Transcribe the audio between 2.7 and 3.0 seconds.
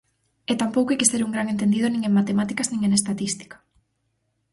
en